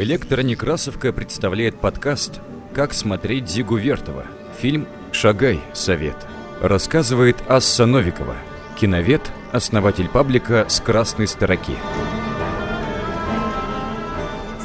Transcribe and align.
Электронекрасовка 0.00 1.12
представляет 1.12 1.80
подкаст 1.80 2.40
«Как 2.72 2.94
смотреть 2.94 3.48
Зигу 3.48 3.74
Вертова». 3.74 4.28
Фильм 4.60 4.86
«Шагай. 5.10 5.60
Совет». 5.74 6.14
Рассказывает 6.62 7.36
Асса 7.48 7.84
Новикова, 7.84 8.36
киновед, 8.78 9.20
основатель 9.50 10.08
паблика 10.08 10.66
«С 10.68 10.78
красной 10.78 11.26
строки». 11.26 11.72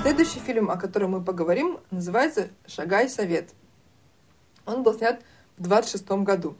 Следующий 0.03 0.37
фильм, 0.37 0.69
о 0.69 0.77
котором 0.77 1.13
мы 1.13 1.23
поговорим, 1.23 1.79
называется 1.89 2.49
«Шагай. 2.67 3.09
Совет». 3.09 3.55
Он 4.67 4.83
был 4.83 4.93
снят 4.93 5.19
в 5.57 5.63
26 5.63 6.11
году. 6.21 6.55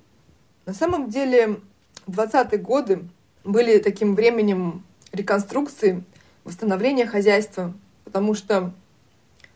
На 0.66 0.74
самом 0.74 1.12
деле, 1.12 1.60
20-е 2.08 2.58
годы 2.58 3.08
были 3.44 3.78
таким 3.78 4.16
временем 4.16 4.84
реконструкции, 5.12 6.04
восстановления 6.44 7.06
хозяйства, 7.06 7.72
потому 8.14 8.36
что 8.36 8.72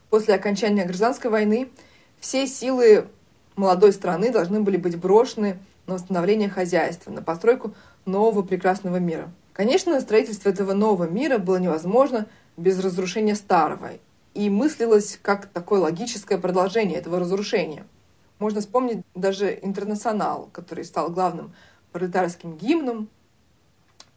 после 0.10 0.34
окончания 0.34 0.84
гражданской 0.84 1.30
войны 1.30 1.70
все 2.20 2.48
силы 2.48 3.08
молодой 3.56 3.94
страны 3.94 4.32
должны 4.32 4.62
были 4.62 4.78
быть 4.78 4.98
брошены 4.98 5.60
на 5.86 5.94
восстановление 5.94 6.50
хозяйства, 6.50 7.12
на 7.12 7.22
постройку 7.22 7.76
нового 8.06 8.42
прекрасного 8.42 8.98
мира. 8.98 9.30
Конечно, 9.54 10.02
строительство 10.02 10.50
этого 10.50 10.74
нового 10.74 11.08
мира 11.08 11.38
было 11.38 11.58
невозможно 11.58 12.26
без 12.58 12.80
разрушения 12.80 13.36
старого, 13.36 13.92
и 14.34 14.50
мыслилось 14.50 15.20
как 15.22 15.46
такое 15.46 15.80
логическое 15.80 16.40
продолжение 16.40 16.98
этого 16.98 17.20
разрушения. 17.20 17.86
Можно 18.40 18.62
вспомнить 18.62 19.06
даже 19.14 19.58
«Интернационал», 19.62 20.50
который 20.52 20.84
стал 20.84 21.12
главным 21.12 21.54
пролетарским 21.92 22.58
гимном, 22.58 23.08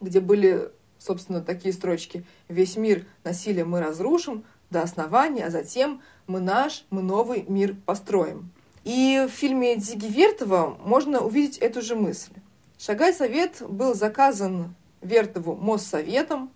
где 0.01 0.21
были 0.21 0.71
собственно, 1.01 1.41
такие 1.41 1.75
строчки. 1.75 2.25
«Весь 2.49 2.77
мир 2.77 3.07
насилия 3.25 3.65
мы 3.65 3.81
разрушим 3.81 4.45
до 4.71 4.83
основания, 4.83 5.47
а 5.47 5.51
затем 5.51 6.03
мы 6.29 6.41
наш, 6.41 6.85
мы 6.91 7.03
новый 7.03 7.45
мир 7.49 7.75
построим». 7.87 8.51
И 8.85 9.27
в 9.29 9.33
фильме 9.33 9.77
Диги 9.77 10.07
Вертова 10.07 10.79
можно 10.85 11.21
увидеть 11.21 11.59
эту 11.59 11.83
же 11.83 11.97
мысль. 11.97 12.33
«Шагай 12.79 13.13
совет» 13.13 13.63
был 13.67 13.95
заказан 13.95 14.75
Вертову 15.01 15.57
Моссоветом. 15.57 16.51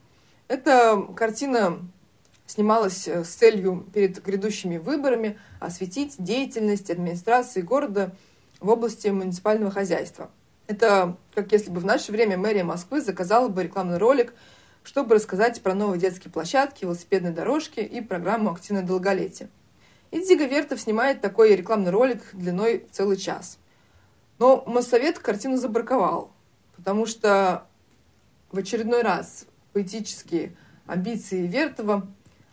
Эта 0.49 1.03
картина 1.17 1.81
снималась 2.47 3.09
с 3.09 3.29
целью 3.29 3.87
перед 3.93 4.23
грядущими 4.23 4.77
выборами 4.77 5.39
осветить 5.61 6.17
деятельность 6.19 6.91
администрации 6.91 7.63
города 7.63 8.15
в 8.61 8.69
области 8.69 9.09
муниципального 9.09 9.71
хозяйства– 9.71 10.31
это 10.67 11.17
как 11.35 11.53
если 11.53 11.71
бы 11.71 11.81
в 11.81 11.85
наше 11.85 12.13
время 12.13 12.37
мэрия 12.37 12.65
Москвы 12.65 13.01
заказала 13.01 13.49
бы 13.49 13.63
рекламный 13.63 13.99
ролик, 13.99 14.35
чтобы 14.83 15.15
рассказать 15.15 15.63
про 15.63 15.75
новые 15.75 16.01
детские 16.01 16.31
площадки, 16.31 16.85
велосипедные 16.85 17.33
дорожки 17.33 17.81
и 17.81 18.01
программу 18.01 18.51
«Активное 18.51 18.83
долголетие». 18.83 19.49
И 20.11 20.25
Дига 20.25 20.47
Вертов 20.47 20.81
снимает 20.81 21.21
такой 21.21 21.57
рекламный 21.57 21.91
ролик 21.91 22.23
длиной 22.33 22.87
целый 22.93 23.17
час. 23.17 23.59
Но 24.39 24.63
Моссовет 24.67 25.19
картину 25.19 25.57
забраковал, 25.57 26.31
потому 26.77 27.07
что 27.07 27.67
в 28.53 28.59
очередной 28.59 29.03
раз 29.03 29.47
поэтические 29.73 30.57
амбиции 30.87 31.47
Вертова 31.47 32.07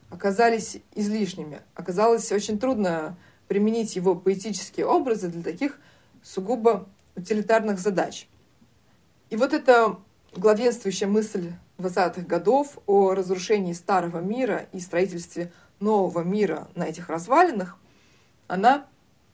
оказались 0.09 0.77
излишними. 0.95 1.61
Оказалось 1.75 2.31
очень 2.31 2.59
трудно 2.59 3.17
применить 3.47 3.95
его 3.95 4.15
поэтические 4.15 4.85
образы 4.85 5.27
для 5.27 5.43
таких 5.43 5.79
сугубо 6.23 6.87
утилитарных 7.15 7.79
задач. 7.79 8.27
И 9.29 9.35
вот 9.35 9.53
эта 9.53 9.97
главенствующая 10.35 11.07
мысль 11.07 11.51
20-х 11.77 12.21
годов 12.21 12.77
о 12.85 13.13
разрушении 13.13 13.73
старого 13.73 14.19
мира 14.19 14.67
и 14.71 14.79
строительстве 14.79 15.51
нового 15.79 16.23
мира 16.23 16.67
на 16.75 16.83
этих 16.83 17.09
развалинах, 17.09 17.77
она 18.47 18.85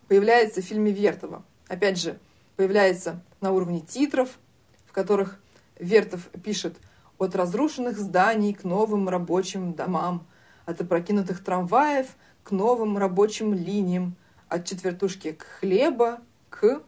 появляется 0.08 0.62
в 0.62 0.66
фильме 0.66 0.92
Вертова. 0.92 1.44
Опять 1.68 2.00
же, 2.00 2.18
появляется 2.56 3.22
на 3.42 3.52
уровне 3.52 3.82
титров, 3.82 4.40
в 4.86 4.92
которых 4.92 5.40
Вертов 5.80 6.30
пишет 6.44 6.78
от 7.18 7.36
разрушенных 7.36 7.98
зданий 7.98 8.54
к 8.54 8.64
новым 8.64 9.10
рабочим 9.10 9.74
домам, 9.74 10.26
от 10.66 10.82
опрокинутых 10.82 11.44
трамваев 11.44 12.08
к 12.44 12.52
новым 12.52 12.98
рабочим 12.98 13.54
линиям, 13.54 14.16
от 14.48 14.66
четвертушки 14.66 15.34
к 15.34 15.44
хлеба 15.44 16.22
к 16.50 16.82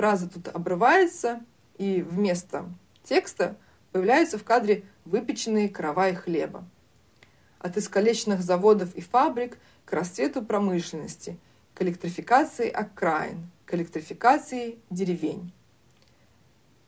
фраза 0.00 0.30
тут 0.30 0.48
обрывается, 0.48 1.42
и 1.76 2.00
вместо 2.00 2.64
текста 3.04 3.58
появляются 3.92 4.38
в 4.38 4.44
кадре 4.44 4.84
выпеченные 5.04 5.68
караваи 5.68 6.14
хлеба. 6.14 6.64
От 7.58 7.76
искалеченных 7.76 8.40
заводов 8.40 8.94
и 8.94 9.02
фабрик 9.02 9.58
к 9.84 9.92
расцвету 9.92 10.42
промышленности, 10.42 11.38
к 11.74 11.82
электрификации 11.82 12.70
окраин, 12.70 13.50
к 13.66 13.74
электрификации 13.74 14.78
деревень. 14.88 15.52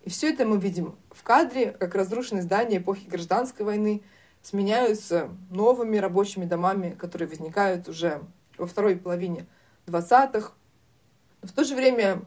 И 0.05 0.09
все 0.09 0.31
это 0.33 0.47
мы 0.47 0.59
видим 0.59 0.97
в 1.11 1.23
кадре, 1.23 1.73
как 1.73 1.95
разрушенные 1.95 2.43
здания 2.43 2.79
эпохи 2.79 3.07
гражданской 3.07 3.67
войны 3.67 4.01
сменяются 4.41 5.29
новыми 5.51 5.99
рабочими 5.99 6.47
домами, 6.47 6.97
которые 6.99 7.29
возникают 7.29 7.91
уже 7.91 8.23
во 8.57 8.67
второй 8.67 8.97
половине 8.97 9.45
20-х. 9.87 10.53
В 11.43 11.53
то 11.53 11.63
же 11.65 11.75
время 11.75 12.23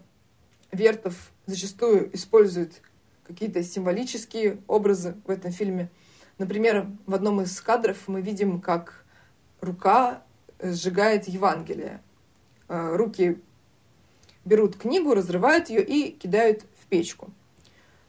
Вертов 0.75 1.31
зачастую 1.45 2.15
использует 2.15 2.81
какие-то 3.25 3.63
символические 3.63 4.59
образы 4.67 5.15
в 5.25 5.29
этом 5.29 5.51
фильме. 5.51 5.89
Например, 6.37 6.87
в 7.05 7.15
одном 7.15 7.41
из 7.41 7.59
кадров 7.61 7.97
мы 8.07 8.21
видим, 8.21 8.61
как 8.61 9.05
рука 9.61 10.21
сжигает 10.61 11.27
Евангелие. 11.27 12.01
Э, 12.67 12.95
руки 12.95 13.41
берут 14.43 14.75
книгу, 14.75 15.13
разрывают 15.13 15.69
ее 15.69 15.83
и 15.83 16.11
кидают 16.11 16.63
в 16.79 16.85
печку. 16.87 17.31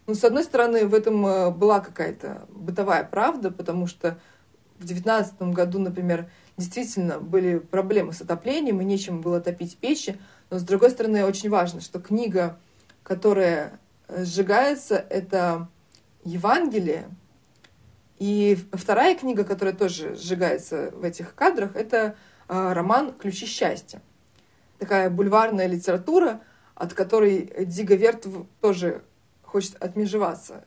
Но, 0.06 0.15
с 0.15 0.22
одной 0.25 0.44
стороны, 0.44 0.87
в 0.87 0.94
этом 0.94 1.26
э, 1.26 1.50
была 1.50 1.81
какая-то 1.81 2.47
бытовая 2.50 3.05
правда, 3.05 3.50
потому 3.50 3.87
что 3.87 4.19
в 4.78 4.84
девятнадцатом 4.84 5.53
году, 5.53 5.78
например, 5.78 6.31
действительно 6.56 7.19
были 7.19 7.59
проблемы 7.59 8.12
с 8.12 8.21
отоплением, 8.21 8.81
и 8.81 8.84
нечем 8.84 9.21
было 9.21 9.41
топить 9.41 9.76
печи. 9.78 10.19
Но, 10.50 10.58
с 10.58 10.62
другой 10.62 10.90
стороны, 10.90 11.24
очень 11.24 11.50
важно, 11.50 11.80
что 11.80 12.00
книга, 12.00 12.58
которая 13.02 13.80
э, 14.08 14.24
сжигается, 14.24 14.96
это 14.96 15.68
Евангелие. 16.24 17.08
И 18.18 18.56
вторая 18.72 19.16
книга, 19.16 19.44
которая 19.44 19.74
тоже 19.74 20.16
сжигается 20.16 20.90
в 20.92 21.04
этих 21.04 21.34
кадрах, 21.34 21.74
это 21.74 22.16
э, 22.48 22.72
роман 22.72 23.12
«Ключи 23.12 23.46
счастья». 23.46 24.00
Такая 24.78 25.10
бульварная 25.10 25.66
литература, 25.66 26.40
от 26.74 26.92
которой 26.92 27.50
Дига 27.64 27.94
Верт 27.94 28.26
тоже 28.60 29.02
хочет 29.42 29.76
отмежеваться. 29.82 30.64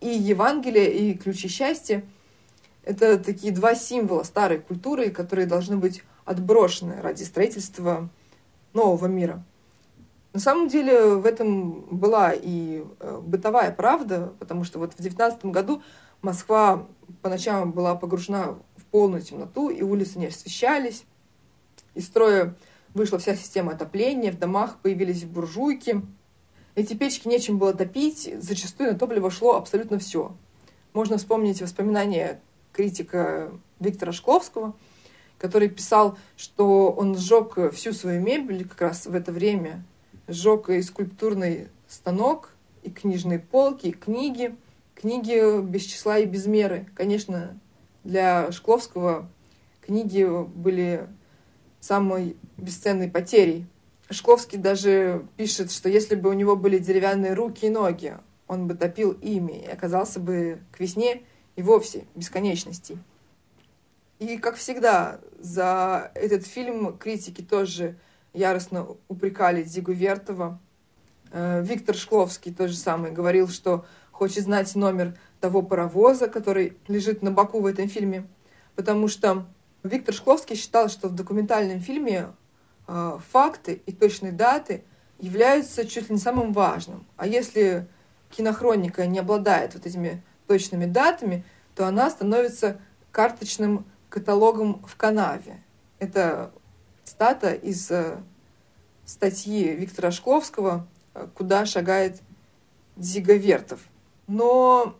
И 0.00 0.08
Евангелие, 0.08 0.92
и 0.92 1.14
«Ключи 1.14 1.48
счастья»— 1.48 2.04
это 2.84 3.18
такие 3.18 3.52
два 3.52 3.74
символа 3.74 4.22
старой 4.24 4.58
культуры, 4.58 5.10
которые 5.10 5.46
должны 5.46 5.76
быть 5.76 6.02
отброшены 6.24 7.00
ради 7.00 7.22
строительства 7.22 8.08
нового 8.74 9.06
мира. 9.06 9.44
На 10.32 10.40
самом 10.40 10.68
деле 10.68 11.14
в 11.14 11.26
этом 11.26 11.82
была 11.96 12.32
и 12.32 12.84
э, 12.98 13.20
бытовая 13.22 13.70
правда, 13.70 14.32
потому 14.40 14.64
что 14.64 14.80
вот 14.80 14.92
в 14.94 15.00
девятнадцатом 15.00 15.52
году 15.52 15.80
Москва 16.22 16.86
по 17.22 17.28
ночам 17.28 17.70
была 17.70 17.94
погружена 17.94 18.56
в 18.76 18.84
полную 18.90 19.22
темноту, 19.22 19.68
и 19.68 19.82
улицы 19.82 20.18
не 20.18 20.26
освещались. 20.26 21.04
Из 21.94 22.06
строя 22.06 22.56
вышла 22.94 23.18
вся 23.18 23.36
система 23.36 23.72
отопления, 23.72 24.32
в 24.32 24.38
домах 24.38 24.78
появились 24.82 25.24
буржуйки. 25.24 26.02
Эти 26.74 26.94
печки 26.94 27.28
нечем 27.28 27.58
было 27.58 27.72
топить, 27.72 28.34
зачастую 28.40 28.92
на 28.92 28.98
топливо 28.98 29.30
шло 29.30 29.54
абсолютно 29.54 30.00
все. 30.00 30.34
Можно 30.94 31.18
вспомнить 31.18 31.62
воспоминания 31.62 32.40
критика 32.72 33.52
Виктора 33.78 34.12
Шкловского– 34.12 34.74
который 35.44 35.68
писал, 35.68 36.16
что 36.38 36.90
он 36.90 37.18
сжег 37.18 37.58
всю 37.74 37.92
свою 37.92 38.18
мебель 38.22 38.66
как 38.66 38.80
раз 38.80 39.04
в 39.04 39.14
это 39.14 39.30
время, 39.30 39.84
сжег 40.26 40.70
и 40.70 40.80
скульптурный 40.80 41.68
станок, 41.86 42.54
и 42.82 42.88
книжные 42.88 43.40
полки, 43.40 43.88
и 43.88 43.92
книги. 43.92 44.56
Книги 44.94 45.60
без 45.60 45.82
числа 45.82 46.16
и 46.16 46.24
без 46.24 46.46
меры. 46.46 46.86
Конечно, 46.94 47.60
для 48.04 48.50
Шкловского 48.52 49.28
книги 49.82 50.26
были 50.46 51.08
самой 51.78 52.38
бесценной 52.56 53.10
потерей. 53.10 53.66
Шкловский 54.08 54.56
даже 54.56 55.26
пишет, 55.36 55.70
что 55.70 55.90
если 55.90 56.14
бы 56.14 56.30
у 56.30 56.32
него 56.32 56.56
были 56.56 56.78
деревянные 56.78 57.34
руки 57.34 57.66
и 57.66 57.70
ноги, 57.70 58.16
он 58.48 58.66
бы 58.66 58.72
топил 58.72 59.12
ими 59.12 59.62
и 59.62 59.66
оказался 59.66 60.20
бы 60.20 60.60
к 60.72 60.80
весне 60.80 61.20
и 61.54 61.60
вовсе 61.60 62.06
бесконечностей. 62.14 62.96
И, 64.24 64.38
как 64.38 64.56
всегда, 64.56 65.20
за 65.38 66.10
этот 66.14 66.46
фильм 66.46 66.96
критики 66.96 67.42
тоже 67.42 67.98
яростно 68.32 68.96
упрекали 69.08 69.62
Зигу 69.62 69.92
Вертова. 69.92 70.58
Э, 71.30 71.62
Виктор 71.62 71.94
Шкловский 71.94 72.54
тот 72.54 72.70
же 72.70 72.76
самый 72.76 73.10
говорил, 73.10 73.48
что 73.48 73.84
хочет 74.12 74.44
знать 74.44 74.74
номер 74.76 75.14
того 75.40 75.60
паровоза, 75.60 76.28
который 76.28 76.78
лежит 76.88 77.20
на 77.20 77.32
боку 77.32 77.60
в 77.60 77.66
этом 77.66 77.86
фильме, 77.86 78.26
потому 78.76 79.08
что 79.08 79.44
Виктор 79.82 80.14
Шкловский 80.14 80.56
считал, 80.56 80.88
что 80.88 81.08
в 81.08 81.14
документальном 81.14 81.80
фильме 81.80 82.28
э, 82.88 83.18
факты 83.30 83.82
и 83.84 83.92
точные 83.92 84.32
даты 84.32 84.84
являются 85.18 85.86
чуть 85.86 86.08
ли 86.08 86.14
не 86.14 86.20
самым 86.20 86.54
важным. 86.54 87.04
А 87.18 87.26
если 87.26 87.86
кинохроника 88.30 89.06
не 89.06 89.18
обладает 89.18 89.74
вот 89.74 89.84
этими 89.84 90.22
точными 90.46 90.86
датами, 90.86 91.44
то 91.74 91.86
она 91.86 92.08
становится 92.08 92.80
карточным 93.12 93.84
каталогом 94.14 94.80
в 94.86 94.94
канаве. 94.94 95.60
Это 95.98 96.52
стата 97.02 97.52
из 97.52 97.90
э, 97.90 98.18
статьи 99.04 99.74
Виктора 99.74 100.12
Шкловского 100.12 100.86
э, 101.14 101.26
«Куда 101.34 101.66
шагает 101.66 102.22
Дзига 102.94 103.34
Вертов». 103.34 103.80
Но 104.28 104.96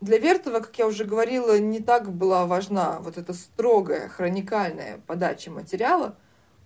для 0.00 0.18
Вертова, 0.18 0.58
как 0.58 0.76
я 0.80 0.88
уже 0.88 1.04
говорила, 1.04 1.60
не 1.60 1.78
так 1.78 2.10
была 2.12 2.44
важна 2.46 2.98
вот 2.98 3.18
эта 3.18 3.34
строгая 3.34 4.08
хроникальная 4.08 4.98
подача 5.06 5.52
материала, 5.52 6.16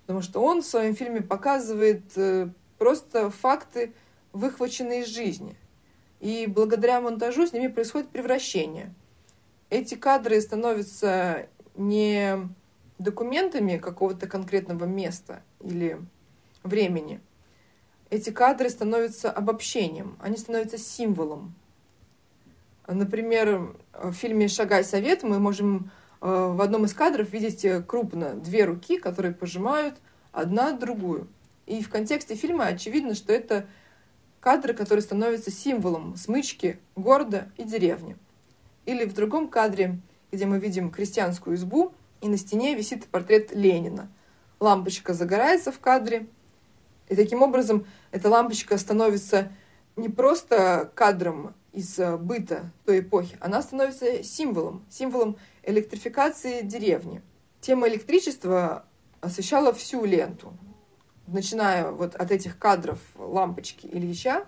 потому 0.00 0.22
что 0.22 0.40
он 0.40 0.62
в 0.62 0.66
своем 0.66 0.96
фильме 0.96 1.20
показывает 1.20 2.16
э, 2.16 2.48
просто 2.78 3.28
факты, 3.28 3.92
выхваченные 4.32 5.02
из 5.02 5.08
жизни. 5.08 5.54
И 6.20 6.46
благодаря 6.46 7.02
монтажу 7.02 7.46
с 7.46 7.52
ними 7.52 7.66
происходит 7.66 8.08
превращение. 8.08 8.94
Эти 9.72 9.94
кадры 9.94 10.38
становятся 10.42 11.46
не 11.76 12.46
документами 12.98 13.78
какого-то 13.78 14.26
конкретного 14.26 14.84
места 14.84 15.42
или 15.60 15.98
времени. 16.62 17.22
Эти 18.10 18.28
кадры 18.28 18.68
становятся 18.68 19.30
обобщением, 19.30 20.18
они 20.20 20.36
становятся 20.36 20.76
символом 20.76 21.54
Например, 22.86 23.74
в 23.94 24.12
фильме 24.12 24.48
«Шагай 24.48 24.84
совет» 24.84 25.22
мы 25.22 25.38
можем 25.38 25.90
э, 26.20 26.26
в 26.26 26.60
одном 26.60 26.84
из 26.84 26.92
кадров 26.92 27.32
видеть 27.32 27.64
э, 27.64 27.80
крупно 27.80 28.34
две 28.34 28.66
руки, 28.66 28.98
которые 28.98 29.32
пожимают 29.32 29.94
одна 30.32 30.72
другую. 30.72 31.28
И 31.64 31.82
в 31.82 31.88
контексте 31.88 32.34
фильма 32.34 32.66
очевидно, 32.66 33.14
что 33.14 33.32
это 33.32 33.64
кадры, 34.38 34.74
которые 34.74 35.02
становятся 35.02 35.50
символом 35.50 36.16
смычки 36.16 36.78
города 36.94 37.50
и 37.56 37.64
деревни. 37.64 38.18
Или 38.86 39.04
в 39.04 39.14
другом 39.14 39.48
кадре, 39.48 40.00
где 40.30 40.46
мы 40.46 40.58
видим 40.58 40.90
крестьянскую 40.90 41.56
избу, 41.56 41.92
и 42.20 42.28
на 42.28 42.36
стене 42.36 42.74
висит 42.74 43.06
портрет 43.06 43.52
Ленина. 43.54 44.10
Лампочка 44.60 45.12
загорается 45.12 45.72
в 45.72 45.80
кадре, 45.80 46.26
и 47.08 47.16
таким 47.16 47.42
образом 47.42 47.86
эта 48.10 48.28
лампочка 48.28 48.78
становится 48.78 49.52
не 49.96 50.08
просто 50.08 50.90
кадром 50.94 51.54
из 51.72 51.98
э, 51.98 52.16
быта 52.16 52.70
той 52.84 53.00
эпохи, 53.00 53.36
она 53.40 53.62
становится 53.62 54.22
символом, 54.22 54.84
символом 54.88 55.36
электрификации 55.62 56.62
деревни. 56.62 57.22
Тема 57.60 57.88
электричества 57.88 58.84
освещала 59.20 59.72
всю 59.72 60.04
ленту, 60.04 60.52
начиная 61.26 61.90
вот 61.90 62.14
от 62.14 62.30
этих 62.30 62.58
кадров 62.58 62.98
лампочки 63.16 63.86
Ильича, 63.86 64.46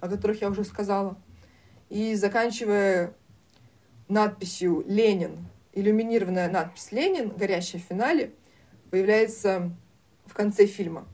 о 0.00 0.08
которых 0.08 0.40
я 0.42 0.50
уже 0.50 0.64
сказала, 0.64 1.16
и 1.88 2.14
заканчивая 2.14 3.14
надписью 4.08 4.84
«Ленин», 4.86 5.46
иллюминированная 5.72 6.50
надпись 6.50 6.92
«Ленин», 6.92 7.30
горящая 7.30 7.80
в 7.80 7.84
финале, 7.84 8.32
появляется 8.90 9.70
в 10.26 10.34
конце 10.34 10.66
фильма. 10.66 11.06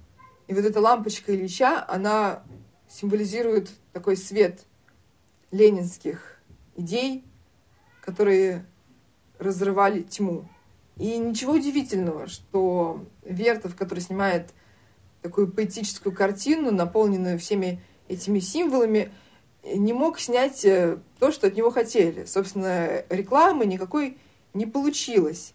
И 0.47 0.55
вот 0.55 0.65
эта 0.65 0.81
лампочка 0.81 1.35
Ильича, 1.35 1.85
она 1.89 2.43
символизирует 2.89 3.71
такой 3.93 4.17
свет 4.17 4.65
ленинских 5.51 6.41
идей, 6.77 7.25
которые 8.03 8.67
разрывали 9.39 10.03
тьму. 10.03 10.49
И 10.97 11.17
ничего 11.17 11.55
удивительного, 11.55 12.29
что 12.29 13.05
Вертов, 13.25 13.75
который 13.75 14.01
снимает 14.01 14.51
такую 15.23 15.51
поэтическую 15.51 16.15
картину, 16.15 16.71
наполненную 16.71 17.39
всеми 17.39 17.83
этими 18.09 18.39
символами, 18.39 19.11
не 19.65 19.93
мог 19.93 20.19
снять 20.19 20.65
э, 20.65 20.99
то, 21.19 21.33
что 21.33 21.47
от 21.47 21.57
него 21.57 21.71
хотели. 21.71 22.25
Собственно, 22.25 23.03
рекламы 23.09 23.67
никакой 23.67 24.19
не 24.53 24.67
получилось. 24.67 25.55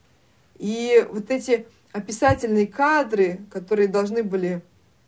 И 0.58 1.06
вот 1.12 1.30
эти 1.32 1.68
описательные 1.92 2.68
кадры, 2.68 3.40
которые 3.52 3.88
должны 3.88 4.24
были 4.24 4.62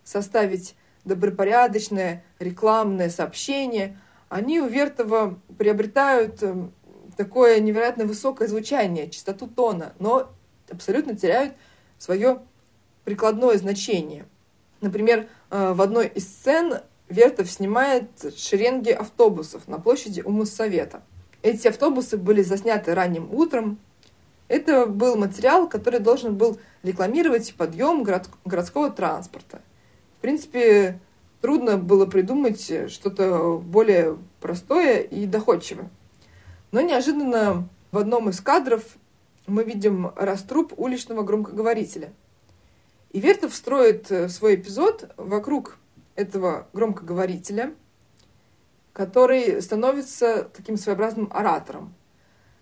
составить 0.03 0.75
добропорядочное 1.03 2.24
рекламное 2.39 3.09
сообщение, 3.09 3.98
они 4.30 4.62
у 4.62 4.68
Вертова 4.68 5.39
приобретают 5.57 6.42
эм, 6.42 6.74
такое 7.18 7.59
невероятно 7.59 8.06
высокое 8.06 8.48
звучание, 8.48 9.09
частоту 9.09 9.48
тона, 9.48 9.94
но 10.00 10.31
абсолютно 10.69 11.15
теряют 11.15 11.53
свое 11.98 12.39
прикладное 13.03 13.57
значение. 13.57 14.25
Например, 14.80 15.27
э, 15.50 15.74
в 15.74 15.81
одной 15.81 16.07
из 16.07 16.27
сцен 16.27 16.81
Вертов 17.12 17.52
снимает 17.52 18.10
шеренги 18.38 18.90
автобусов 18.90 19.68
на 19.68 19.80
площади 19.80 20.22
у 20.22 20.31
Моссовета. 20.31 21.04
Эти 21.42 21.68
автобусы 21.68 22.18
были 22.18 22.42
засняты 22.42 22.96
ранним 22.96 23.34
утром. 23.34 23.80
Это 24.48 24.86
был 24.86 25.18
материал, 25.18 25.68
который 25.68 26.00
должен 26.00 26.38
был 26.38 26.58
рекламировать 26.84 27.54
подъем 27.56 28.04
город, 28.04 28.30
городского 28.46 28.90
транспорта. 28.90 29.62
В 30.18 30.22
принципе, 30.22 31.00
трудно 31.42 31.78
было 31.78 32.06
придумать 32.06 32.63
что-то 32.90 33.58
более 33.58 34.18
простое 34.40 35.00
и 35.00 35.25
доходчивое. 35.25 35.90
Но 36.72 36.80
неожиданно 36.80 37.68
в 37.92 37.98
одном 37.98 38.30
из 38.30 38.40
кадров 38.40 38.84
мы 39.48 39.66
видим 39.66 40.13
раструб 40.16 40.74
уличного 40.78 41.24
громкоговорителя. 41.24 42.13
И 43.12 43.19
Вертов 43.19 43.54
строит 43.54 44.10
э, 44.10 44.30
свой 44.30 44.56
эпизод 44.56 45.12
вокруг 45.18 45.78
этого 46.16 46.68
громкоговорителя, 46.74 47.74
который 48.94 49.62
становится 49.62 50.50
таким 50.54 50.78
своеобразным 50.78 51.30
оратором. 51.34 51.94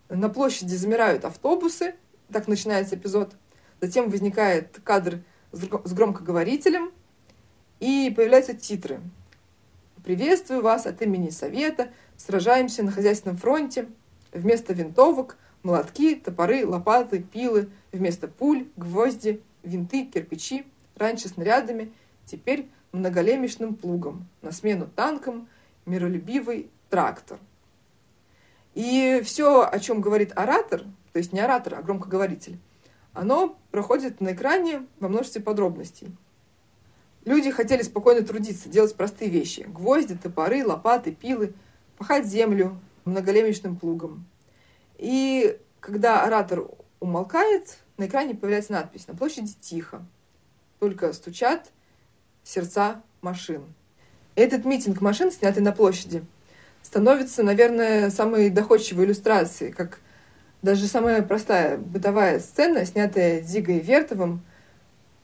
На 0.10 0.30
площади 0.30 0.76
замирают 0.76 1.26
автобусы, 1.26 1.96
так 2.32 2.48
начинается 2.48 2.96
эпизод. 2.96 3.36
Затем 3.82 4.10
возникает 4.10 4.80
кадр 4.84 5.24
с 5.52 5.94
громкоговорителем, 5.94 6.92
и 7.80 8.14
появляются 8.16 8.54
титры. 8.54 9.00
Приветствую 10.04 10.62
вас 10.62 10.86
от 10.86 11.02
имени 11.02 11.30
Совета. 11.30 11.92
Сражаемся 12.18 12.84
на 12.84 12.92
хозяйственном 12.92 13.38
фронте. 13.38 13.88
Вместо 14.34 14.74
винтовок– 14.74 15.38
молотки, 15.64 16.16
топоры, 16.16 16.66
лопаты, 16.66 17.22
пилы. 17.22 17.70
Вместо 17.92 18.28
пуль– 18.28 18.68
гвозди, 18.76 19.42
винты, 19.64 20.06
кирпичи. 20.06 20.66
Раньше 20.96 21.30
снарядами, 21.30 21.94
теперь 22.26 22.70
многолемешным 22.92 23.76
плугом. 23.76 24.28
На 24.42 24.52
смену 24.52 24.88
танкам– 24.88 25.48
миролюбивый 25.86 26.70
трактор. 26.90 27.40
И 28.76 29.22
все, 29.24 29.68
о 29.68 29.80
чем 29.80 30.02
говорит 30.02 30.32
оратор, 30.36 30.84
то 31.12 31.20
есть 31.20 31.34
не 31.34 31.40
оратор, 31.40 31.76
а 31.76 31.82
громкоговоритель, 31.82 32.60
оно 33.14 33.58
проходит 33.72 34.22
на 34.22 34.34
экране 34.34 34.86
во 35.00 35.10
множестве 35.10 35.42
подробностей– 35.42 36.16
Люди 37.26 37.52
хотели 37.52 37.82
спокойно 37.82 38.26
трудиться, 38.26 38.70
делать 38.70 38.96
простые 38.96 39.30
вещи. 39.30 39.62
Гвозди, 39.68 40.16
топоры, 40.16 40.66
лопаты, 40.66 41.12
пилы, 41.12 41.54
пахать 41.98 42.26
землю 42.26 42.80
многолемечным 43.06 43.76
плугом. 43.76 44.26
И 44.98 45.60
когда 45.80 46.24
оратор 46.24 46.66
умолкает, 47.00 47.78
на 47.98 48.08
экране 48.08 48.36
появляется 48.36 48.72
надпись 48.72 49.08
«На 49.08 49.16
площади 49.16 49.54
тихо, 49.60 50.06
только 50.80 51.12
стучат 51.14 51.72
сердца 52.44 53.02
машин». 53.22 53.64
Этот 54.36 54.66
митинг 54.66 55.02
машин, 55.02 55.32
снятый 55.32 55.62
на 55.64 55.72
площади, 55.72 56.24
становится, 56.82 57.44
наверное, 57.44 58.10
самой 58.10 58.50
доходчивой 58.50 59.06
иллюстрацией, 59.06 59.72
как 59.72 60.00
даже 60.62 60.88
самая 60.88 61.22
простая 61.22 61.78
бытовая 61.78 62.40
сцена, 62.40 62.86
снятая 62.86 63.42
Зигой 63.42 63.80
Вертовым, 63.80 64.42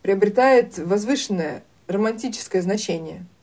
приобретает 0.01 0.77
возвышенное 0.77 1.63
романтическое 1.88 2.62
значение– 2.62 3.25